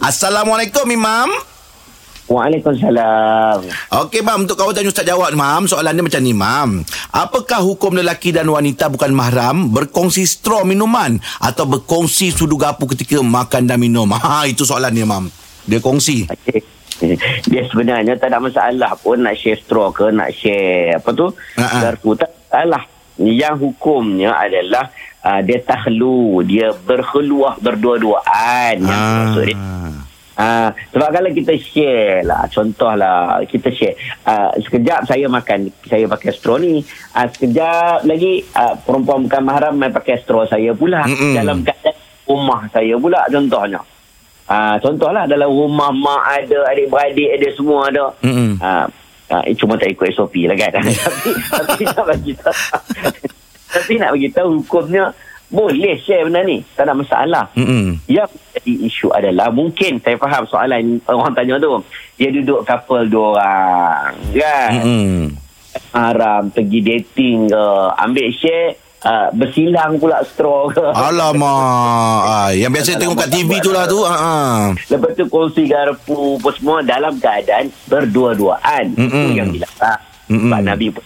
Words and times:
Assalamualaikum 0.00 0.88
Imam. 0.88 1.28
Waalaikumsalam. 2.24 3.58
Okey 4.00 4.22
Mam, 4.22 4.46
untuk 4.46 4.54
kawan 4.54 4.72
tanya 4.72 4.88
Ustaz 4.88 5.04
jawab 5.04 5.28
Mam, 5.32 5.66
soalan 5.66 5.92
dia 5.92 6.00
macam 6.00 6.22
ni 6.22 6.32
Mam. 6.32 6.70
Apakah 7.10 7.60
hukum 7.60 7.92
lelaki 7.92 8.30
dan 8.30 8.46
wanita 8.46 8.88
bukan 8.88 9.10
mahram 9.10 9.68
berkongsi 9.68 10.24
straw 10.24 10.62
minuman 10.62 11.18
atau 11.36 11.68
berkongsi 11.68 12.30
sudu 12.30 12.56
gapu 12.56 12.88
ketika 12.88 13.20
makan 13.20 13.66
dan 13.66 13.76
minum? 13.76 14.08
Ha, 14.16 14.46
itu 14.46 14.64
soalan 14.64 14.88
dia 14.90 15.04
Mam. 15.04 15.28
Dia 15.62 15.78
kongsi. 15.78 16.26
Okey. 16.26 16.64
Dia 17.44 17.62
sebenarnya 17.66 18.16
tak 18.16 18.28
ada 18.28 18.40
masalah 18.40 18.92
pun 18.94 19.20
nak 19.20 19.34
share 19.34 19.56
straw 19.56 19.88
ke, 19.88 20.08
nak 20.08 20.32
share 20.32 20.96
apa 20.96 21.10
tu, 21.10 21.28
Ha-ha. 21.56 21.78
garpu. 21.82 22.12
Tak 22.14 22.28
masalah. 22.40 22.82
Yang 23.16 23.56
hukumnya 23.62 24.32
adalah 24.32 24.88
uh, 25.20 25.40
dia 25.40 25.60
tahlu, 25.60 26.40
dia 26.42 26.72
berkeluar 26.74 27.60
berdua-duaan. 27.60 28.80
Yang 28.80 28.96
Ah. 28.96 29.12
maksud 29.18 29.44
dia 29.44 29.56
Ah, 30.40 30.72
sebab 30.88 31.12
kalau 31.12 31.28
kita 31.36 31.52
share 31.60 32.24
lah, 32.24 32.48
contohlah 32.48 33.44
kita 33.44 33.68
share. 33.68 33.92
Ah, 34.24 34.48
sekejap 34.56 35.04
saya 35.04 35.28
makan, 35.28 35.68
saya 35.84 36.08
pakai 36.08 36.32
straw 36.32 36.56
ni. 36.56 36.80
Ah, 37.12 37.28
sekejap 37.28 38.08
lagi 38.08 38.48
ah, 38.56 38.72
perempuan 38.72 39.28
bukan 39.28 39.42
mahram 39.44 39.76
main 39.76 39.92
pakai 39.92 40.16
straw 40.24 40.48
saya 40.48 40.72
pula. 40.72 41.04
Mm-mm. 41.04 41.36
Dalam 41.36 41.60
keadaan 41.60 41.92
rumah 42.24 42.64
saya 42.72 42.96
pula 42.96 43.20
contohnya. 43.28 43.84
Ah, 44.48 44.80
contohlah 44.80 45.28
dalam 45.28 45.52
rumah 45.52 45.92
mak 45.92 46.24
ada, 46.40 46.72
adik-beradik 46.72 47.36
ada 47.36 47.48
semua 47.52 47.92
ada. 47.92 48.06
Mm-mm. 48.24 48.56
Ah, 48.64 48.88
eh, 49.44 49.54
cuma 49.60 49.76
tak 49.76 49.92
ikut 49.92 50.08
SOP 50.16 50.48
lah 50.48 50.56
kan. 50.56 50.72
tapi, 50.80 51.30
tapi 51.36 51.82
nak 51.92 52.04
bagi 52.08 52.32
tahu. 52.32 52.56
tapi 53.76 53.92
nak 54.00 54.10
bagi 54.16 54.28
tahu 54.32 54.48
hukumnya 54.64 55.12
boleh 55.50 55.98
share 55.98 56.24
benda 56.24 56.46
ni. 56.46 56.62
Tak 56.72 56.86
ada 56.86 56.94
masalah. 56.94 57.44
Mm-mm. 57.58 57.98
Yang 58.06 58.30
jadi 58.54 58.72
isu 58.86 59.10
adalah 59.10 59.50
mungkin 59.50 59.98
saya 59.98 60.14
faham 60.14 60.46
soalan 60.46 61.02
orang 61.04 61.34
tanya 61.34 61.58
tu. 61.58 61.82
Dia 62.14 62.30
duduk 62.30 62.62
couple 62.62 63.10
dua 63.10 63.26
orang. 63.34 64.14
Kan? 64.30 64.70
Mm-mm. 64.78 65.14
Haram 65.90 66.48
pergi 66.48 66.80
dating 66.80 67.50
ke. 67.50 67.64
Ambil 67.98 68.30
share. 68.32 68.78
Uh, 69.00 69.32
bersilang 69.32 69.96
pula 69.96 70.20
straw 70.28 70.68
ke. 70.68 70.84
Alamak. 70.92 72.20
Ah, 72.30 72.50
yang 72.52 72.68
biasa 72.68 73.00
tengok 73.00 73.16
kat 73.16 73.32
TV 73.32 73.56
tu 73.58 73.72
lah 73.72 73.88
tu. 73.88 74.04
Ah. 74.04 74.76
Lepas 74.76 75.16
tu 75.16 75.24
kongsi 75.26 75.64
garpu 75.64 76.36
apa 76.36 76.50
semua 76.52 76.84
dalam 76.84 77.16
keadaan 77.16 77.72
berdua-duaan. 77.88 78.92
Itu 78.92 79.08
Mm-mm. 79.08 79.32
yang 79.32 79.48
dilarang. 79.48 80.00
Mm-mm. 80.28 80.52
Sebab 80.52 80.60
Nabi 80.62 80.86
pun 80.92 81.02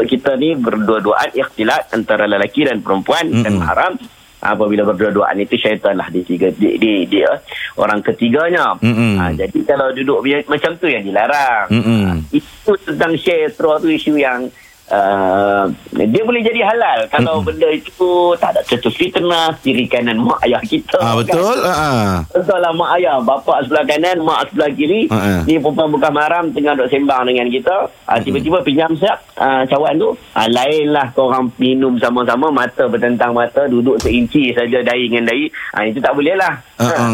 so, 0.00 0.08
kita 0.08 0.34
ni 0.40 0.56
berdua-duaan 0.56 1.36
ikhtilat 1.36 1.92
antara 1.92 2.24
lelaki 2.24 2.64
dan 2.64 2.80
perempuan 2.80 3.28
dan 3.44 3.60
Mm-mm. 3.60 3.68
haram. 3.68 3.92
Apabila 4.40 4.88
berdua-duaan 4.88 5.36
itu 5.36 5.60
syaitan 5.60 6.00
lah 6.00 6.08
di 6.08 6.24
tiga 6.24 6.48
di, 6.48 6.80
di, 6.80 7.04
dia 7.04 7.28
orang 7.76 8.00
ketiganya. 8.00 8.72
Mm-mm. 8.80 9.20
Ha, 9.20 9.36
jadi 9.36 9.58
kalau 9.68 9.92
duduk 9.92 10.24
macam 10.48 10.80
tu 10.80 10.88
yang 10.88 11.04
dilarang. 11.04 11.68
Mm-mm. 11.68 12.24
Itu 12.32 12.72
tentang 12.80 13.20
share 13.20 13.52
tu 13.52 13.92
isu 13.92 14.16
yang 14.16 14.48
uh, 14.90 15.64
dia 15.94 16.22
boleh 16.22 16.42
jadi 16.42 16.60
halal 16.66 17.06
kalau 17.10 17.42
benda 17.42 17.66
itu 17.70 18.34
tak 18.38 18.54
ada 18.54 18.62
cetus 18.66 18.94
fitnah 18.94 19.54
kiri 19.62 19.86
kanan 19.86 20.22
mak 20.22 20.38
ayah 20.46 20.62
kita. 20.62 20.98
Ah, 20.98 21.14
kan? 21.14 21.18
betul. 21.22 21.56
Ha. 21.64 21.72
ah. 21.72 22.12
Entahlah 22.34 22.72
mak 22.74 22.90
ayah, 23.00 23.16
bapa 23.22 23.62
sebelah 23.64 23.84
kanan, 23.86 24.18
mak 24.22 24.50
sebelah 24.50 24.70
kiri. 24.74 25.06
Ha, 25.10 25.18
ha. 25.18 25.34
Ni 25.46 25.58
perempuan 25.58 25.90
bukan 25.90 26.12
maram 26.12 26.44
tengah 26.52 26.74
duk 26.76 26.90
sembang 26.90 27.26
dengan 27.26 27.46
kita. 27.48 27.76
Ha, 28.06 28.20
tiba-tiba 28.22 28.58
pinjam 28.62 28.92
siap 28.98 29.18
ha, 29.38 29.64
cawan 29.66 29.96
tu. 29.96 30.10
Ha, 30.34 30.46
lainlah 30.50 31.06
korang 31.14 31.50
minum 31.56 31.96
sama-sama, 31.98 32.50
mata 32.50 32.84
bertentang 32.86 33.32
mata, 33.34 33.66
duduk 33.70 33.98
seinci 34.02 34.52
saja 34.54 34.82
dahi 34.82 35.10
dengan 35.10 35.30
dahi. 35.30 35.46
Ha, 35.74 35.78
itu 35.88 35.98
tak 36.02 36.14
boleh 36.14 36.34
lah. 36.36 36.54
Ha. 36.78 36.86
ah. 36.86 37.10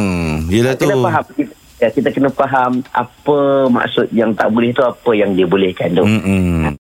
Yelah 0.49 0.75
tu. 0.75 0.89
Kita 0.89 0.97
faham. 1.01 1.25
Kita, 1.37 1.53
ya, 1.77 1.89
kita 1.93 2.09
kena 2.09 2.31
faham 2.33 2.81
apa 2.93 3.39
maksud 3.69 4.09
yang 4.13 4.33
tak 4.33 4.49
boleh 4.49 4.73
tu, 4.73 4.83
apa 4.85 5.11
yang 5.13 5.37
dia 5.37 5.45
bolehkan 5.45 5.93
tu. 5.93 6.05
Mm-mm. 6.05 6.73